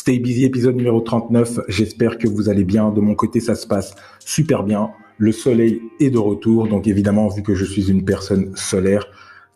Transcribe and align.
Stay 0.00 0.18
Busy, 0.18 0.46
épisode 0.46 0.76
numéro 0.76 1.02
39. 1.02 1.60
J'espère 1.68 2.16
que 2.16 2.26
vous 2.26 2.48
allez 2.48 2.64
bien. 2.64 2.88
De 2.88 3.02
mon 3.02 3.14
côté, 3.14 3.38
ça 3.38 3.54
se 3.54 3.66
passe 3.66 3.94
super 4.18 4.62
bien. 4.62 4.88
Le 5.18 5.30
soleil 5.30 5.82
est 6.00 6.08
de 6.08 6.16
retour. 6.16 6.68
Donc 6.68 6.86
évidemment, 6.86 7.28
vu 7.28 7.42
que 7.42 7.54
je 7.54 7.66
suis 7.66 7.90
une 7.90 8.02
personne 8.02 8.50
solaire, 8.56 9.04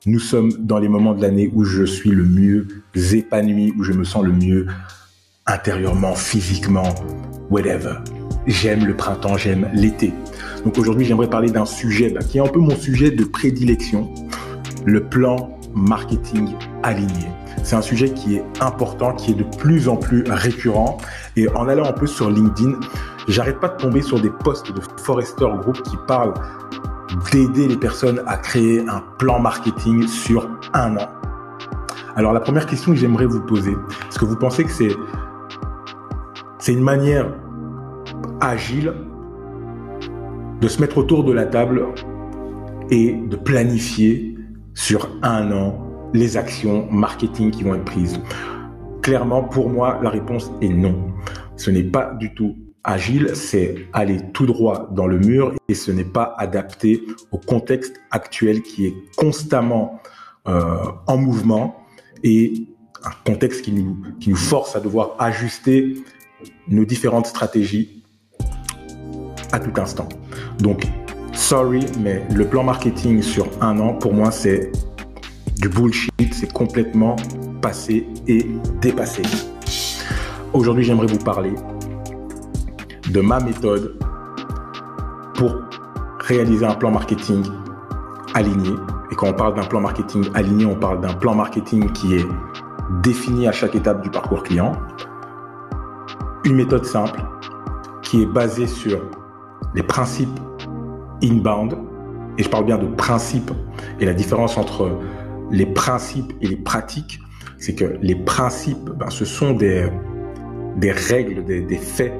nous 0.04 0.18
sommes 0.18 0.52
dans 0.58 0.78
les 0.78 0.88
moments 0.88 1.14
de 1.14 1.22
l'année 1.22 1.50
où 1.54 1.64
je 1.64 1.84
suis 1.84 2.10
le 2.10 2.24
mieux 2.24 2.68
épanoui, 2.94 3.72
où 3.78 3.84
je 3.84 3.92
me 3.92 4.04
sens 4.04 4.22
le 4.22 4.32
mieux 4.32 4.66
intérieurement, 5.46 6.14
physiquement, 6.14 6.94
whatever. 7.48 7.94
J'aime 8.46 8.84
le 8.84 8.94
printemps, 8.94 9.38
j'aime 9.38 9.70
l'été. 9.72 10.12
Donc 10.62 10.76
aujourd'hui, 10.76 11.06
j'aimerais 11.06 11.30
parler 11.30 11.50
d'un 11.50 11.64
sujet 11.64 12.10
bah, 12.10 12.20
qui 12.20 12.36
est 12.36 12.42
un 12.42 12.48
peu 12.48 12.60
mon 12.60 12.76
sujet 12.76 13.10
de 13.10 13.24
prédilection, 13.24 14.12
le 14.84 15.08
plan 15.08 15.58
marketing 15.74 16.54
aligné. 16.82 17.28
C'est 17.62 17.76
un 17.76 17.82
sujet 17.82 18.10
qui 18.10 18.36
est 18.36 18.44
important, 18.60 19.14
qui 19.14 19.32
est 19.32 19.34
de 19.34 19.44
plus 19.58 19.88
en 19.88 19.96
plus 19.96 20.24
récurrent. 20.28 20.98
Et 21.36 21.48
en 21.50 21.68
allant 21.68 21.86
un 21.86 21.92
peu 21.92 22.06
sur 22.06 22.30
LinkedIn, 22.30 22.78
j'arrête 23.28 23.60
pas 23.60 23.68
de 23.68 23.76
tomber 23.76 24.02
sur 24.02 24.20
des 24.20 24.30
posts 24.30 24.72
de 24.72 24.80
Forrester 25.02 25.46
Group 25.62 25.82
qui 25.82 25.96
parlent 26.06 26.34
d'aider 27.32 27.68
les 27.68 27.76
personnes 27.76 28.22
à 28.26 28.36
créer 28.36 28.84
un 28.88 29.02
plan 29.18 29.38
marketing 29.38 30.06
sur 30.06 30.48
un 30.72 30.96
an. 30.96 31.08
Alors 32.16 32.32
la 32.32 32.40
première 32.40 32.66
question 32.66 32.92
que 32.92 32.98
j'aimerais 32.98 33.26
vous 33.26 33.40
poser, 33.40 33.72
est-ce 34.08 34.18
que 34.18 34.24
vous 34.24 34.36
pensez 34.36 34.64
que 34.64 34.70
c'est 34.70 34.94
c'est 36.58 36.72
une 36.72 36.82
manière 36.82 37.30
agile 38.40 38.94
de 40.60 40.68
se 40.68 40.80
mettre 40.80 40.96
autour 40.96 41.24
de 41.24 41.32
la 41.32 41.44
table 41.44 41.84
et 42.90 43.12
de 43.12 43.36
planifier 43.36 44.33
sur 44.74 45.08
un 45.22 45.50
an 45.52 45.80
les 46.12 46.36
actions 46.36 46.86
marketing 46.90 47.50
qui 47.50 47.64
vont 47.64 47.74
être 47.74 47.84
prises 47.84 48.20
Clairement, 49.02 49.42
pour 49.42 49.68
moi, 49.68 50.00
la 50.02 50.08
réponse 50.08 50.50
est 50.62 50.68
non. 50.68 51.12
Ce 51.56 51.70
n'est 51.70 51.82
pas 51.82 52.14
du 52.14 52.32
tout 52.34 52.56
agile, 52.84 53.32
c'est 53.34 53.88
aller 53.92 54.20
tout 54.32 54.46
droit 54.46 54.88
dans 54.92 55.06
le 55.06 55.18
mur 55.18 55.52
et 55.68 55.74
ce 55.74 55.90
n'est 55.90 56.04
pas 56.04 56.34
adapté 56.38 57.02
au 57.32 57.38
contexte 57.38 58.00
actuel 58.10 58.62
qui 58.62 58.86
est 58.86 58.94
constamment 59.16 60.00
euh, 60.48 60.76
en 61.06 61.16
mouvement 61.16 61.76
et 62.22 62.66
un 63.04 63.30
contexte 63.30 63.62
qui 63.62 63.72
nous, 63.72 63.96
qui 64.20 64.30
nous 64.30 64.36
force 64.36 64.76
à 64.76 64.80
devoir 64.80 65.16
ajuster 65.18 65.94
nos 66.68 66.84
différentes 66.84 67.26
stratégies 67.26 68.04
à 69.52 69.60
tout 69.60 69.78
instant. 69.80 70.08
Donc, 70.58 70.86
sorry, 71.34 71.86
mais 72.00 72.22
le 72.34 72.46
plan 72.46 72.62
marketing 72.62 73.22
sur 73.22 73.46
un 73.60 73.78
an, 73.78 73.94
pour 73.94 74.14
moi, 74.14 74.30
c'est 74.30 74.70
du 75.60 75.68
bullshit, 75.68 76.32
c'est 76.32 76.52
complètement 76.52 77.16
passé 77.60 78.06
et 78.26 78.46
dépassé. 78.80 79.22
Aujourd'hui, 80.52 80.84
j'aimerais 80.84 81.06
vous 81.06 81.18
parler 81.18 81.54
de 83.10 83.20
ma 83.20 83.40
méthode 83.40 83.98
pour 85.34 85.56
réaliser 86.20 86.64
un 86.64 86.74
plan 86.74 86.90
marketing 86.90 87.44
aligné. 88.34 88.70
Et 89.10 89.14
quand 89.14 89.28
on 89.28 89.32
parle 89.32 89.54
d'un 89.54 89.64
plan 89.64 89.80
marketing 89.80 90.24
aligné, 90.34 90.66
on 90.66 90.76
parle 90.76 91.00
d'un 91.00 91.14
plan 91.14 91.34
marketing 91.34 91.90
qui 91.92 92.14
est 92.14 92.26
défini 93.02 93.48
à 93.48 93.52
chaque 93.52 93.74
étape 93.74 94.02
du 94.02 94.10
parcours 94.10 94.42
client. 94.42 94.72
Une 96.44 96.56
méthode 96.56 96.84
simple 96.84 97.20
qui 98.02 98.22
est 98.22 98.26
basée 98.26 98.66
sur 98.66 99.00
les 99.74 99.82
principes 99.82 100.38
inbound. 101.22 101.76
Et 102.38 102.42
je 102.42 102.48
parle 102.48 102.64
bien 102.64 102.78
de 102.78 102.86
principes. 102.86 103.52
Et 104.00 104.06
la 104.06 104.14
différence 104.14 104.58
entre 104.58 104.98
les 105.50 105.66
principes 105.66 106.32
et 106.40 106.46
les 106.46 106.56
pratiques, 106.56 107.20
c'est 107.58 107.74
que 107.74 107.96
les 108.02 108.14
principes, 108.14 108.90
ben, 108.96 109.10
ce 109.10 109.24
sont 109.24 109.52
des, 109.52 109.88
des 110.76 110.92
règles, 110.92 111.44
des, 111.44 111.62
des, 111.62 111.76
faits 111.76 112.12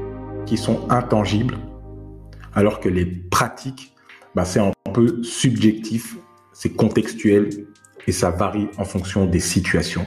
qui 0.47 0.57
sont 0.57 0.89
intangibles, 0.91 1.57
alors 2.55 2.81
que 2.81 2.89
les 2.89 3.05
pratiques, 3.07 3.95
ben, 4.35 4.45
c'est 4.45 4.61
un 4.61 4.73
peu 4.93 5.23
subjectif, 5.23 6.17
c'est 6.53 6.71
contextuel 6.71 7.51
et 8.07 8.13
ça 8.13 8.31
varie 8.31 8.69
en 8.79 8.85
fonction 8.85 9.27
des 9.27 9.41
situations. 9.41 10.07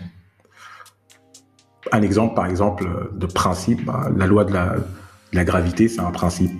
Un 1.91 2.01
exemple, 2.01 2.35
par 2.35 2.45
exemple, 2.47 3.11
de 3.13 3.25
principe, 3.25 3.85
ben, 3.85 4.13
la 4.15 4.25
loi 4.27 4.43
de 4.45 4.53
la, 4.53 4.75
de 4.75 5.35
la 5.35 5.43
gravité, 5.43 5.87
c'est 5.87 6.01
un 6.01 6.11
principe. 6.11 6.51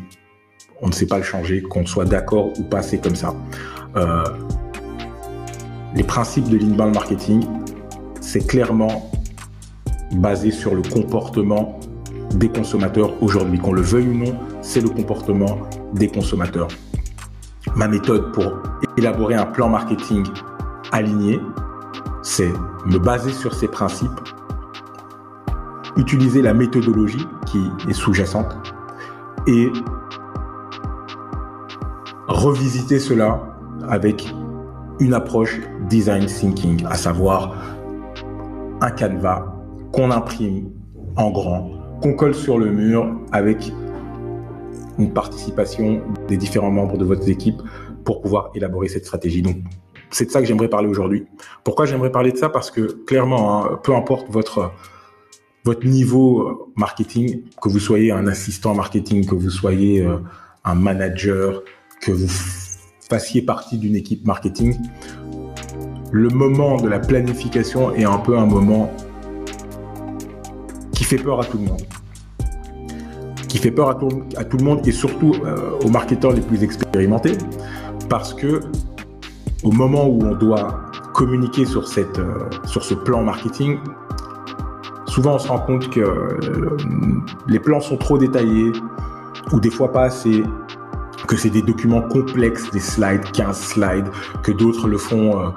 On 0.82 0.88
ne 0.88 0.92
sait 0.92 1.08
pas 1.08 1.18
le 1.18 1.24
changer, 1.24 1.62
qu'on 1.62 1.86
soit 1.86 2.06
d'accord 2.06 2.52
ou 2.60 2.64
pas, 2.64 2.82
c'est 2.82 3.00
comme 3.00 3.16
ça. 3.16 3.34
Euh, 3.96 4.24
les 5.96 6.04
principes 6.04 6.50
de 6.50 6.58
l'inbound 6.58 6.94
marketing, 6.94 7.46
c'est 8.22 8.46
clairement 8.46 9.10
basé 10.12 10.52
sur 10.52 10.76
le 10.76 10.84
comportement 10.84 11.80
des 12.36 12.50
consommateurs 12.50 13.12
aujourd'hui. 13.24 13.58
Qu'on 13.58 13.74
le 13.74 13.82
veuille 13.82 14.08
ou 14.08 14.14
non, 14.14 14.40
c'est 14.62 14.82
le 14.82 14.90
comportement 14.90 15.58
des 15.94 16.10
consommateurs. 16.10 16.68
Ma 17.76 17.88
méthode 17.88 18.32
pour 18.34 18.54
élaborer 18.98 19.36
un 19.36 19.46
plan 19.46 19.70
marketing 19.70 20.26
aligné, 20.92 21.40
c'est 22.22 22.52
me 22.86 23.00
baser 23.00 23.32
sur 23.32 23.54
ces 23.54 23.68
principes, 23.68 24.12
utiliser 25.96 26.42
la 26.42 26.54
méthodologie 26.54 27.26
qui 27.48 27.72
est 27.90 27.94
sous-jacente 27.94 28.56
et 29.48 29.72
revisiter 32.28 33.00
cela 33.00 33.42
avec 33.88 34.34
une 35.00 35.14
approche 35.14 35.60
design 35.90 36.26
thinking, 36.26 36.86
à 36.86 36.96
savoir 36.96 37.56
un 38.82 38.92
canevas 38.92 39.46
qu'on 39.92 40.12
imprime 40.12 40.70
en 41.16 41.32
grand, 41.32 41.72
qu'on 42.02 42.14
colle 42.14 42.36
sur 42.36 42.58
le 42.58 42.72
mur 42.72 43.10
avec 43.32 43.72
une 45.00 45.14
participation 45.14 46.02
des 46.28 46.38
différents 46.38 46.72
membres 46.72 46.98
de 46.98 47.06
votre 47.06 47.28
équipe 47.30 47.62
pour 48.04 48.22
pouvoir 48.22 48.52
élaborer 48.56 48.88
cette 48.88 49.06
stratégie. 49.06 49.42
Donc, 49.42 49.58
c'est 50.10 50.26
de 50.26 50.32
ça 50.32 50.40
que 50.40 50.48
j'aimerais 50.48 50.70
parler 50.70 50.88
aujourd'hui. 50.88 51.28
Pourquoi 51.64 51.86
j'aimerais 51.86 52.12
parler 52.12 52.32
de 52.32 52.38
ça? 52.38 52.50
Parce 52.50 52.72
que 52.72 53.04
clairement, 53.06 53.66
hein, 53.66 53.80
peu 53.84 53.96
importe 53.96 54.30
votre 54.30 54.72
votre 55.66 55.86
niveau 55.86 56.72
marketing, 56.78 57.42
que 57.62 57.68
vous 57.68 57.80
soyez 57.80 58.14
un 58.14 58.26
assistant 58.28 58.74
marketing, 58.74 59.26
que 59.26 59.36
vous 59.36 59.50
soyez 59.50 60.02
euh, 60.02 60.20
un 60.64 60.76
manager, 60.76 61.62
que 62.02 62.12
vous 62.12 62.28
fassiez 63.09 63.41
partie 63.41 63.78
d'une 63.78 63.96
équipe 63.96 64.25
marketing, 64.25 64.75
le 66.12 66.30
moment 66.30 66.78
de 66.78 66.88
la 66.88 67.00
planification 67.00 67.94
est 67.94 68.06
un 68.06 68.18
peu 68.18 68.38
un 68.38 68.46
moment 68.46 68.91
qui 70.94 71.03
fait 71.03 71.18
peur 71.18 71.41
à 71.41 71.46
tout 71.46 71.57
le 71.57 71.66
monde. 71.66 71.81
Qui 73.47 73.57
fait 73.57 73.72
peur 73.72 73.90
à 73.90 73.96
tout, 73.96 74.24
à 74.36 74.44
tout 74.44 74.57
le 74.57 74.63
monde 74.63 74.88
et 74.88 74.91
surtout 74.91 75.34
euh, 75.46 75.80
aux 75.84 75.90
marketeurs 75.90 76.31
les 76.31 76.41
plus 76.41 76.63
expérimentés 76.63 77.38
parce 78.09 78.34
que 78.34 78.62
au 79.63 79.72
moment 79.72 80.07
où 80.07 80.22
on 80.24 80.36
doit 80.36 80.81
communiquer 81.13 81.66
sur, 81.66 81.88
cette, 81.88 82.19
euh, 82.19 82.50
sur 82.66 82.84
ce 82.84 82.94
plan 82.94 83.24
marketing, 83.24 83.80
souvent 85.07 85.36
on 85.36 85.40
se 85.40 85.47
rend 85.47 85.59
compte 85.59 85.90
que 85.90 86.00
euh, 86.00 86.78
les 87.47 87.59
plans 87.59 87.80
sont 87.80 87.97
trop 87.97 88.18
détaillés 88.18 88.72
ou 89.52 89.59
des 89.59 89.72
fois 89.72 89.91
pas 89.91 90.03
assez 90.03 90.44
que 91.28 91.36
c'est 91.36 91.50
des 91.50 91.62
documents 91.62 92.02
complexes, 92.02 92.72
des 92.72 92.80
slides, 92.80 93.24
15 93.34 93.58
slides, 93.60 94.08
que 94.44 94.52
d'autres 94.52 94.88
le 94.88 94.98
font 94.98 95.40
euh, 95.40 95.50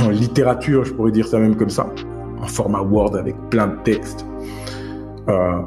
en 0.04 0.10
littérature, 0.10 0.84
je 0.84 0.92
pourrais 0.92 1.12
dire 1.12 1.26
ça 1.26 1.38
même 1.38 1.56
comme 1.56 1.70
ça, 1.70 1.86
en 2.40 2.46
format 2.46 2.82
Word 2.82 3.16
avec 3.16 3.36
plein 3.50 3.68
de 3.68 3.76
textes. 3.82 4.26
Euh, 5.28 5.60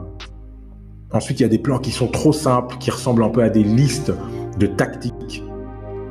ensuite, 1.12 1.40
il 1.40 1.44
y 1.44 1.46
a 1.46 1.50
des 1.50 1.60
plans 1.60 1.80
qui 1.80 1.92
sont 1.92 2.08
trop 2.08 2.34
simples, 2.34 2.78
qui 2.80 2.92
ressemblent 2.92 3.24
un 3.24 3.30
peu 3.30 3.42
à 3.42 3.50
des 3.50 3.64
listes 3.64 4.12
de 4.60 4.68
tactiques 4.68 5.44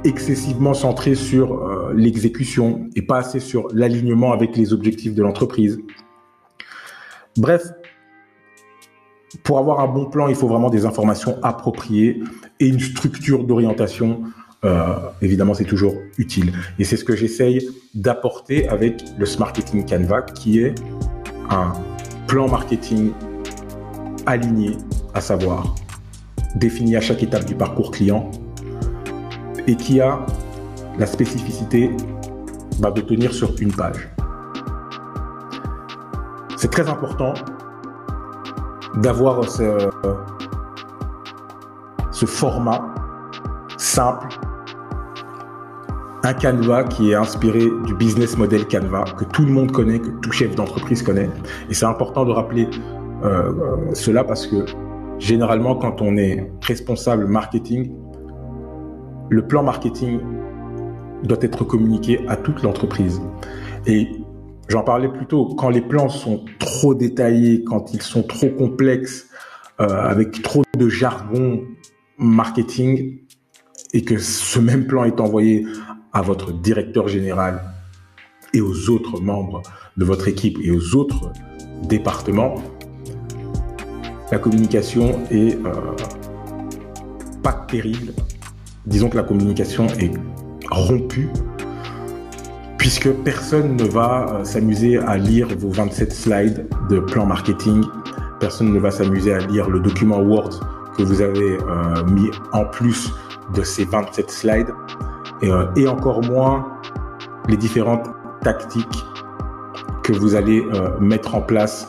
excessivement 0.04 0.74
centrées 0.74 1.14
sur 1.14 1.52
euh, 1.52 1.92
l'exécution 1.94 2.88
et 2.96 3.02
pas 3.02 3.18
assez 3.18 3.38
sur 3.38 3.68
l'alignement 3.72 4.32
avec 4.32 4.56
les 4.56 4.72
objectifs 4.72 5.14
de 5.14 5.22
l'entreprise. 5.22 5.80
Bref, 7.36 7.62
pour 9.42 9.58
avoir 9.58 9.80
un 9.80 9.88
bon 9.88 10.06
plan, 10.06 10.28
il 10.28 10.34
faut 10.34 10.48
vraiment 10.48 10.70
des 10.70 10.84
informations 10.84 11.38
appropriées 11.42 12.22
et 12.60 12.66
une 12.66 12.80
structure 12.80 13.44
d'orientation. 13.44 14.22
Euh, 14.64 14.94
évidemment, 15.20 15.54
c'est 15.54 15.64
toujours 15.64 15.94
utile. 16.18 16.52
Et 16.78 16.84
c'est 16.84 16.96
ce 16.96 17.04
que 17.04 17.16
j'essaye 17.16 17.68
d'apporter 17.94 18.68
avec 18.68 19.02
le 19.18 19.26
Smart 19.26 19.48
Marketing 19.48 19.84
Canva, 19.86 20.22
qui 20.22 20.60
est 20.60 20.74
un 21.50 21.72
plan 22.26 22.48
marketing 22.48 23.12
aligné, 24.26 24.76
à 25.14 25.20
savoir 25.20 25.74
défini 26.56 26.96
à 26.96 27.00
chaque 27.00 27.22
étape 27.22 27.44
du 27.44 27.54
parcours 27.54 27.90
client 27.90 28.30
et 29.66 29.74
qui 29.74 30.00
a 30.00 30.24
la 30.98 31.06
spécificité 31.06 31.90
bah, 32.78 32.90
de 32.90 33.00
tenir 33.00 33.32
sur 33.32 33.54
une 33.60 33.72
page. 33.72 34.08
C'est 36.56 36.70
très 36.70 36.88
important 36.88 37.34
d'avoir 38.96 39.48
ce, 39.48 39.78
ce 42.10 42.26
format 42.26 42.84
simple 43.76 44.28
un 46.24 46.34
Canva 46.34 46.84
qui 46.84 47.10
est 47.10 47.14
inspiré 47.14 47.68
du 47.84 47.94
business 47.94 48.38
model 48.38 48.66
Canva, 48.66 49.04
que 49.18 49.24
tout 49.24 49.44
le 49.44 49.52
monde 49.52 49.72
connaît, 49.72 49.98
que 49.98 50.10
tout 50.20 50.30
chef 50.30 50.54
d'entreprise 50.54 51.02
connaît. 51.02 51.28
Et 51.68 51.74
c'est 51.74 51.86
important 51.86 52.24
de 52.24 52.30
rappeler 52.30 52.68
euh, 53.24 53.52
cela 53.92 54.22
parce 54.22 54.46
que 54.46 54.64
généralement, 55.18 55.74
quand 55.74 56.00
on 56.00 56.16
est 56.16 56.52
responsable 56.62 57.26
marketing, 57.26 57.92
le 59.30 59.46
plan 59.46 59.62
marketing 59.62 60.20
doit 61.24 61.38
être 61.40 61.64
communiqué 61.64 62.24
à 62.28 62.36
toute 62.36 62.62
l'entreprise. 62.62 63.20
Et 63.86 64.21
j'en 64.68 64.82
parlais 64.82 65.08
plus 65.08 65.26
tôt, 65.26 65.54
quand 65.56 65.70
les 65.70 65.80
plans 65.80 66.08
sont 66.08 66.44
trop 66.58 66.94
détaillés, 66.94 67.64
quand 67.64 67.92
ils 67.94 68.02
sont 68.02 68.22
trop 68.22 68.48
complexes, 68.48 69.28
euh, 69.80 69.86
avec 69.86 70.42
trop 70.42 70.62
de 70.76 70.88
jargon 70.88 71.62
marketing, 72.18 73.18
et 73.92 74.02
que 74.02 74.18
ce 74.18 74.58
même 74.58 74.86
plan 74.86 75.04
est 75.04 75.20
envoyé 75.20 75.66
à 76.12 76.22
votre 76.22 76.52
directeur 76.52 77.08
général 77.08 77.62
et 78.54 78.60
aux 78.60 78.90
autres 78.90 79.20
membres 79.20 79.62
de 79.96 80.04
votre 80.04 80.28
équipe 80.28 80.58
et 80.62 80.70
aux 80.70 80.94
autres 80.96 81.32
départements, 81.82 82.54
la 84.30 84.38
communication 84.38 85.20
est 85.30 85.56
euh, 85.56 85.94
pas 87.42 87.52
terrible. 87.52 88.12
Disons 88.86 89.08
que 89.08 89.16
la 89.16 89.22
communication 89.22 89.86
est 89.98 90.12
rompue 90.70 91.28
puisque 92.82 93.12
personne 93.22 93.76
ne 93.76 93.84
va 93.84 94.26
euh, 94.28 94.44
s'amuser 94.44 94.98
à 94.98 95.16
lire 95.16 95.46
vos 95.56 95.70
27 95.70 96.12
slides 96.12 96.66
de 96.90 96.98
plan 96.98 97.24
marketing. 97.24 97.84
Personne 98.40 98.72
ne 98.72 98.78
va 98.80 98.90
s'amuser 98.90 99.32
à 99.32 99.38
lire 99.38 99.70
le 99.70 99.78
document 99.78 100.18
Word 100.18 100.50
que 100.98 101.04
vous 101.04 101.20
avez 101.20 101.58
euh, 101.60 102.04
mis 102.06 102.28
en 102.52 102.64
plus 102.64 103.12
de 103.54 103.62
ces 103.62 103.84
27 103.84 104.28
slides 104.32 104.70
et, 105.42 105.48
euh, 105.48 105.66
et 105.76 105.86
encore 105.86 106.24
moins 106.24 106.66
les 107.48 107.56
différentes 107.56 108.08
tactiques 108.42 109.04
que 110.02 110.12
vous 110.12 110.34
allez 110.34 110.60
mettre 111.00 111.36
en 111.36 111.40
place 111.40 111.88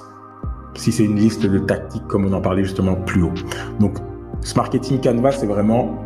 si 0.75 0.91
c'est 0.91 1.05
une 1.05 1.15
liste 1.15 1.43
de 1.43 1.57
tactiques 1.57 2.05
comme 2.05 2.25
on 2.25 2.33
en 2.33 2.41
parlait 2.41 2.63
justement 2.63 2.93
plus 2.93 3.23
haut. 3.23 3.33
Donc, 3.79 3.97
ce 4.41 4.53
marketing 4.55 5.01
Canva, 5.01 5.31
c'est 5.31 5.47
vraiment 5.47 6.05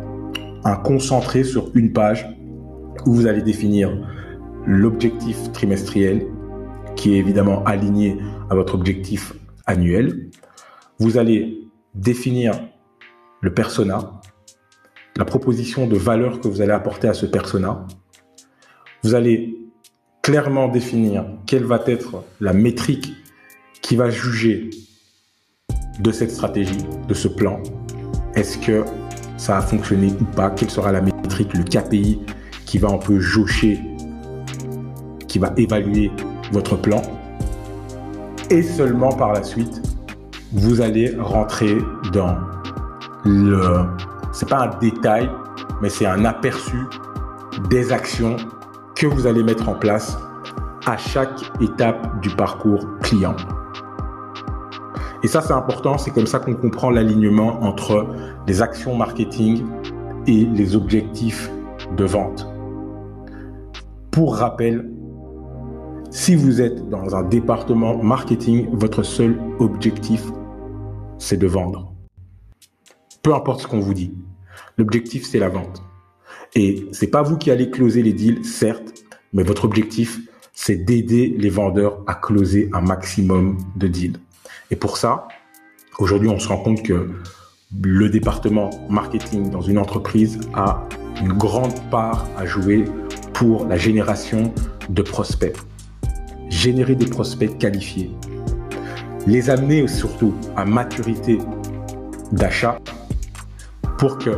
un 0.64 0.76
concentré 0.76 1.44
sur 1.44 1.70
une 1.74 1.92
page 1.92 2.26
où 3.04 3.12
vous 3.12 3.26
allez 3.26 3.42
définir 3.42 3.90
l'objectif 4.68 5.50
trimestriel 5.52 6.26
qui 6.94 7.14
est 7.14 7.18
évidemment 7.18 7.64
aligné 7.64 8.18
à 8.50 8.54
votre 8.54 8.74
objectif 8.74 9.32
annuel. 9.66 10.28
Vous 10.98 11.16
allez 11.16 11.66
définir 11.94 12.52
le 13.40 13.54
persona, 13.54 14.20
la 15.16 15.24
proposition 15.24 15.86
de 15.86 15.96
valeur 15.96 16.40
que 16.40 16.48
vous 16.48 16.60
allez 16.60 16.72
apporter 16.72 17.08
à 17.08 17.14
ce 17.14 17.24
persona. 17.24 17.86
Vous 19.02 19.14
allez 19.14 19.56
clairement 20.22 20.68
définir 20.68 21.24
quelle 21.46 21.64
va 21.64 21.82
être 21.86 22.24
la 22.40 22.52
métrique 22.52 23.14
qui 23.80 23.96
va 23.96 24.10
juger 24.10 24.68
de 26.00 26.12
cette 26.12 26.30
stratégie, 26.30 26.84
de 27.08 27.14
ce 27.14 27.28
plan. 27.28 27.62
Est-ce 28.34 28.58
que 28.58 28.84
ça 29.38 29.56
a 29.56 29.62
fonctionné 29.62 30.12
ou 30.20 30.24
pas? 30.24 30.50
Quelle 30.50 30.70
sera 30.70 30.92
la 30.92 31.00
métrique, 31.00 31.54
le 31.54 31.64
KPI 31.64 32.20
qui 32.66 32.76
va 32.76 32.88
un 32.88 32.98
peu 32.98 33.18
jaucher, 33.18 33.80
qui 35.28 35.38
va 35.38 35.52
évaluer 35.56 36.10
votre 36.52 36.76
plan 36.76 37.02
Et 38.50 38.62
seulement 38.62 39.12
par 39.12 39.32
la 39.32 39.42
suite, 39.42 39.82
vous 40.52 40.80
allez 40.80 41.14
rentrer 41.18 41.78
dans 42.12 42.36
le 43.24 43.86
c'est 44.32 44.48
pas 44.48 44.60
un 44.60 44.78
détail, 44.78 45.28
mais 45.82 45.88
c'est 45.88 46.06
un 46.06 46.24
aperçu 46.24 46.78
des 47.70 47.92
actions 47.92 48.36
que 48.94 49.06
vous 49.06 49.26
allez 49.26 49.42
mettre 49.42 49.68
en 49.68 49.74
place 49.74 50.18
à 50.86 50.96
chaque 50.96 51.40
étape 51.60 52.20
du 52.20 52.30
parcours 52.30 52.86
client. 53.02 53.36
Et 55.22 55.28
ça, 55.28 55.40
c'est 55.40 55.52
important. 55.52 55.98
C'est 55.98 56.12
comme 56.12 56.26
ça 56.26 56.38
qu'on 56.38 56.54
comprend 56.54 56.90
l'alignement 56.90 57.62
entre 57.62 58.06
les 58.46 58.62
actions 58.62 58.94
marketing 58.94 59.66
et 60.26 60.44
les 60.44 60.76
objectifs 60.76 61.50
de 61.96 62.04
vente. 62.04 62.46
Pour 64.10 64.36
rappel, 64.36 64.88
si 66.18 66.34
vous 66.34 66.60
êtes 66.60 66.88
dans 66.88 67.14
un 67.14 67.22
département 67.22 68.02
marketing, 68.02 68.68
votre 68.72 69.04
seul 69.04 69.38
objectif, 69.60 70.24
c'est 71.16 71.36
de 71.36 71.46
vendre. 71.46 71.94
Peu 73.22 73.32
importe 73.32 73.62
ce 73.62 73.66
qu'on 73.68 73.78
vous 73.78 73.94
dit. 73.94 74.12
L'objectif, 74.78 75.24
c'est 75.24 75.38
la 75.38 75.48
vente. 75.48 75.80
Et 76.56 76.88
c'est 76.90 77.06
pas 77.06 77.22
vous 77.22 77.38
qui 77.38 77.52
allez 77.52 77.70
closer 77.70 78.02
les 78.02 78.12
deals, 78.12 78.44
certes, 78.44 79.04
mais 79.32 79.44
votre 79.44 79.64
objectif, 79.64 80.18
c'est 80.52 80.74
d'aider 80.74 81.36
les 81.38 81.50
vendeurs 81.50 82.02
à 82.08 82.16
closer 82.16 82.68
un 82.72 82.80
maximum 82.80 83.56
de 83.76 83.86
deals. 83.86 84.18
Et 84.72 84.76
pour 84.76 84.96
ça, 84.96 85.28
aujourd'hui, 86.00 86.28
on 86.30 86.40
se 86.40 86.48
rend 86.48 86.58
compte 86.58 86.82
que 86.82 87.10
le 87.80 88.08
département 88.08 88.70
marketing 88.90 89.50
dans 89.50 89.62
une 89.62 89.78
entreprise 89.78 90.40
a 90.52 90.84
une 91.22 91.32
grande 91.32 91.78
part 91.90 92.26
à 92.36 92.44
jouer 92.44 92.86
pour 93.34 93.66
la 93.66 93.76
génération 93.76 94.52
de 94.88 95.02
prospects. 95.02 95.56
Générer 96.58 96.96
des 96.96 97.06
prospects 97.06 97.56
qualifiés. 97.56 98.10
Les 99.28 99.48
amener 99.48 99.86
surtout 99.86 100.34
à 100.56 100.64
maturité 100.64 101.38
d'achat 102.32 102.80
pour 103.96 104.18
que 104.18 104.30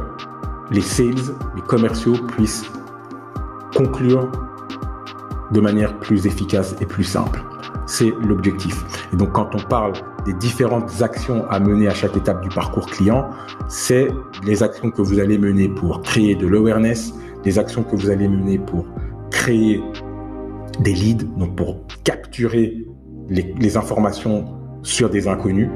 les 0.71 0.83
sales, 0.83 1.15
les 1.57 1.63
commerciaux 1.63 2.19
puissent 2.37 2.67
conclure 3.75 4.31
de 5.51 5.61
manière 5.63 5.99
plus 5.99 6.27
efficace 6.27 6.77
et 6.83 6.85
plus 6.85 7.05
simple. 7.05 7.43
C'est 7.87 8.13
l'objectif. 8.23 8.85
Et 9.15 9.17
donc 9.17 9.33
quand 9.33 9.55
on 9.55 9.67
parle 9.67 9.95
des 10.27 10.35
différentes 10.35 11.01
actions 11.01 11.49
à 11.49 11.59
mener 11.59 11.89
à 11.89 11.95
chaque 11.95 12.19
étape 12.19 12.43
du 12.43 12.51
parcours 12.51 12.85
client, 12.85 13.31
c'est 13.71 14.09
les 14.45 14.63
actions 14.63 14.91
que 14.91 15.01
vous 15.01 15.21
allez 15.21 15.39
mener 15.39 15.71
pour 15.71 16.03
créer 16.03 16.35
de 16.35 16.47
l'awareness, 16.47 17.15
les 17.47 17.59
actions 17.59 17.83
que 17.83 17.97
vous 17.97 18.11
allez 18.11 18.29
mener 18.29 18.59
pour 18.59 18.85
créer 19.31 19.83
des 20.81 20.93
leads, 20.93 21.25
donc 21.37 21.57
pour 21.57 21.87
capturer 22.05 22.85
les, 23.29 23.55
les 23.59 23.77
informations 23.77 24.57
sur 24.83 25.11
des 25.11 25.29
inconnus. 25.29 25.69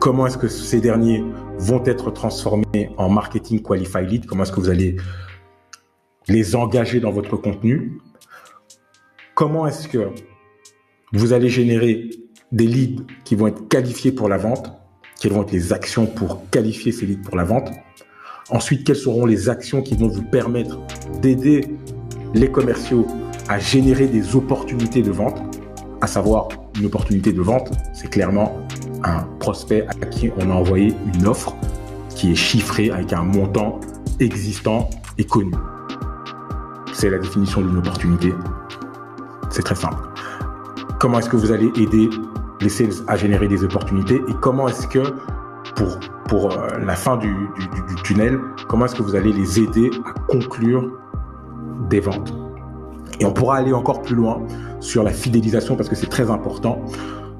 Comment 0.00 0.26
est-ce 0.26 0.38
que 0.38 0.48
ces 0.48 0.80
derniers 0.80 1.24
vont 1.58 1.82
être 1.84 2.10
transformés 2.10 2.90
en 2.96 3.08
marketing 3.08 3.62
qualified 3.62 4.10
lead. 4.10 4.26
Comment 4.26 4.42
est-ce 4.42 4.52
que 4.52 4.60
vous 4.60 4.70
allez 4.70 4.96
les 6.28 6.56
engager 6.56 7.00
dans 7.00 7.10
votre 7.10 7.36
contenu? 7.36 7.98
Comment 9.34 9.66
est-ce 9.66 9.88
que 9.88 10.10
vous 11.12 11.32
allez 11.32 11.48
générer 11.48 12.10
des 12.52 12.66
leads 12.66 13.04
qui 13.24 13.34
vont 13.34 13.46
être 13.46 13.68
qualifiés 13.68 14.12
pour 14.12 14.28
la 14.28 14.36
vente 14.36 14.72
Quelles 15.20 15.32
vont 15.32 15.42
être 15.42 15.52
les 15.52 15.72
actions 15.72 16.06
pour 16.06 16.48
qualifier 16.50 16.92
ces 16.92 17.06
leads 17.06 17.22
pour 17.22 17.36
la 17.36 17.44
vente? 17.44 17.70
Ensuite, 18.50 18.86
quelles 18.86 18.96
seront 18.96 19.26
les 19.26 19.48
actions 19.48 19.82
qui 19.82 19.96
vont 19.96 20.08
vous 20.08 20.22
permettre 20.22 20.78
d'aider 21.20 21.64
les 22.34 22.50
commerciaux 22.50 23.06
à 23.48 23.58
générer 23.58 24.06
des 24.06 24.36
opportunités 24.36 25.02
de 25.02 25.10
vente 25.10 25.40
À 26.00 26.06
savoir, 26.06 26.48
une 26.78 26.86
opportunité 26.86 27.32
de 27.32 27.40
vente, 27.40 27.70
c'est 27.92 28.08
clairement 28.08 28.58
un 29.04 29.22
prospect 29.38 29.86
à 30.02 30.06
qui 30.06 30.30
on 30.38 30.50
a 30.50 30.54
envoyé 30.54 30.94
une 31.14 31.26
offre 31.26 31.54
qui 32.10 32.32
est 32.32 32.34
chiffrée 32.34 32.90
avec 32.90 33.12
un 33.12 33.22
montant 33.22 33.80
existant 34.20 34.88
et 35.18 35.24
connu. 35.24 35.52
C'est 36.92 37.10
la 37.10 37.18
définition 37.18 37.60
d'une 37.60 37.78
opportunité. 37.78 38.32
C'est 39.50 39.62
très 39.62 39.74
simple. 39.74 40.02
Comment 40.98 41.18
est-ce 41.18 41.28
que 41.28 41.36
vous 41.36 41.52
allez 41.52 41.70
aider 41.76 42.08
les 42.60 42.68
sales 42.68 42.92
à 43.08 43.16
générer 43.16 43.48
des 43.48 43.62
opportunités 43.64 44.16
et 44.16 44.34
comment 44.40 44.68
est-ce 44.68 44.86
que 44.86 45.02
pour, 45.76 45.98
pour 46.28 46.52
euh, 46.52 46.78
la 46.78 46.94
fin 46.94 47.16
du, 47.16 47.28
du, 47.58 47.94
du 47.94 48.02
tunnel, 48.02 48.38
comment 48.68 48.86
est-ce 48.86 48.94
que 48.94 49.02
vous 49.02 49.14
allez 49.14 49.32
les 49.32 49.60
aider 49.60 49.90
à 50.06 50.12
conclure 50.28 50.90
des 51.90 52.00
ventes? 52.00 52.43
Et 53.20 53.24
on 53.24 53.32
pourra 53.32 53.56
aller 53.56 53.72
encore 53.72 54.02
plus 54.02 54.14
loin 54.14 54.42
sur 54.80 55.02
la 55.02 55.12
fidélisation 55.12 55.76
parce 55.76 55.88
que 55.88 55.94
c'est 55.94 56.08
très 56.08 56.30
important 56.30 56.80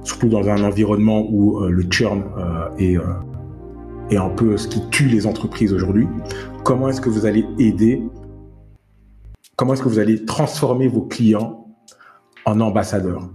surtout 0.04 0.28
dans 0.28 0.48
un 0.48 0.62
environnement 0.62 1.26
où 1.28 1.58
euh, 1.58 1.70
le 1.70 1.82
churn 1.90 2.22
euh, 2.38 2.68
est, 2.78 2.96
euh, 2.96 3.02
est 4.10 4.16
un 4.16 4.28
peu 4.28 4.56
ce 4.56 4.68
qui 4.68 4.88
tue 4.90 5.08
les 5.08 5.26
entreprises 5.26 5.72
aujourd'hui. 5.72 6.06
Comment 6.62 6.90
est-ce 6.90 7.00
que 7.00 7.08
vous 7.08 7.26
allez 7.26 7.44
aider 7.58 8.02
Comment 9.56 9.74
est-ce 9.74 9.82
que 9.82 9.88
vous 9.88 9.98
allez 9.98 10.24
transformer 10.24 10.88
vos 10.88 11.02
clients 11.02 11.66
en 12.44 12.60
ambassadeurs? 12.60 13.28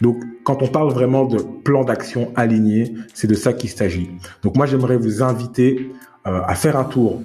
Donc, 0.00 0.16
quand 0.44 0.60
on 0.62 0.66
parle 0.66 0.92
vraiment 0.92 1.24
de 1.24 1.38
plan 1.38 1.84
d'action 1.84 2.32
aligné, 2.34 2.94
c'est 3.14 3.28
de 3.28 3.34
ça 3.34 3.52
qu'il 3.52 3.70
s'agit. 3.70 4.10
Donc, 4.42 4.56
moi, 4.56 4.66
j'aimerais 4.66 4.96
vous 4.96 5.22
inviter 5.22 5.92
à 6.24 6.54
faire 6.56 6.76
un 6.76 6.84
tour 6.84 7.22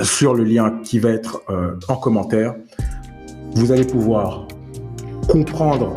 sur 0.00 0.34
le 0.34 0.44
lien 0.44 0.80
qui 0.82 0.98
va 1.00 1.10
être 1.10 1.42
en 1.88 1.96
commentaire. 1.96 2.54
Vous 3.54 3.72
allez 3.72 3.84
pouvoir 3.84 4.46
comprendre 5.28 5.94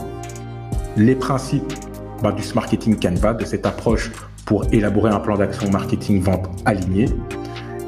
les 0.98 1.16
principes 1.16 1.74
bah, 2.22 2.32
du 2.32 2.44
marketing 2.54 2.98
Canva, 3.00 3.34
de 3.34 3.46
cette 3.46 3.66
approche 3.66 4.12
pour 4.46 4.66
élaborer 4.72 5.12
un 5.12 5.20
plan 5.20 5.38
d'action 5.38 5.70
marketing 5.70 6.22
vente 6.22 6.50
aligné. 6.66 7.06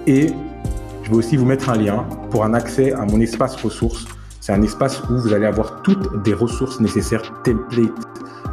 Et 0.07 0.27
Je 1.03 1.09
vais 1.09 1.17
aussi 1.17 1.35
vous 1.35 1.45
mettre 1.45 1.69
un 1.69 1.75
lien 1.75 2.05
pour 2.31 2.45
un 2.45 2.53
accès 2.53 2.93
à 2.93 3.05
mon 3.05 3.19
espace 3.19 3.61
ressources. 3.61 4.05
C'est 4.39 4.53
un 4.53 4.61
espace 4.61 5.01
où 5.09 5.17
vous 5.17 5.33
allez 5.33 5.45
avoir 5.45 5.81
toutes 5.81 6.23
des 6.23 6.33
ressources 6.33 6.79
nécessaires, 6.79 7.23
templates 7.43 7.91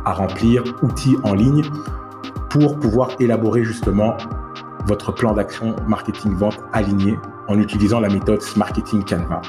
à 0.05 0.13
remplir, 0.13 0.65
outils 0.83 1.17
en 1.23 1.35
ligne 1.35 1.63
pour 2.49 2.79
pouvoir 2.79 3.11
élaborer 3.21 3.63
justement 3.63 4.17
votre 4.87 5.13
plan 5.13 5.33
d'action 5.35 5.77
marketing 5.87 6.35
vente 6.35 6.59
aligné 6.73 7.17
en 7.49 7.59
utilisant 7.59 8.01
la 8.01 8.09
méthode 8.09 8.41
Marketing 8.57 9.05
Canva. 9.05 9.43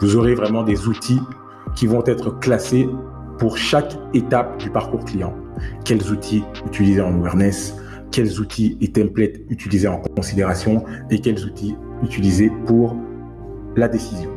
Vous 0.00 0.16
aurez 0.16 0.34
vraiment 0.34 0.62
des 0.62 0.88
outils 0.88 1.20
qui 1.76 1.86
vont 1.86 2.04
être 2.06 2.38
classés 2.40 2.88
pour 3.38 3.58
chaque 3.58 3.96
étape 4.12 4.58
du 4.58 4.70
parcours 4.70 5.04
client. 5.04 5.34
Quels 5.84 6.10
outils 6.10 6.44
utiliser 6.66 7.00
en 7.00 7.14
awareness, 7.14 7.76
quels 8.10 8.40
outils 8.40 8.76
et 8.80 8.88
templates 8.88 9.40
utiliser 9.50 9.88
en 9.88 9.98
considération 9.98 10.84
et 11.10 11.20
quels 11.20 11.44
outils 11.44 11.76
utiliser 12.02 12.50
pour 12.66 12.96
la 13.76 13.88
décision. 13.88 14.30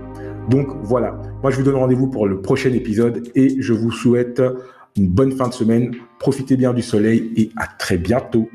Donc 0.50 0.68
voilà, 0.84 1.22
moi 1.42 1.52
je 1.52 1.58
vous 1.58 1.64
donne 1.64 1.76
rendez-vous 1.76 2.08
pour 2.08 2.28
le 2.28 2.42
prochain 2.42 2.72
épisode 2.72 3.30
et 3.36 3.62
je 3.62 3.74
vous 3.74 3.92
souhaite 3.92 4.42
une 4.96 5.10
bonne 5.10 5.32
fin 5.32 5.50
de 5.50 5.54
semaine. 5.54 5.94
Profitez 6.20 6.56
bien 6.56 6.74
du 6.74 6.82
soleil 6.82 7.32
et 7.36 7.52
à 7.58 7.68
très 7.68 7.98
bientôt. 7.98 8.50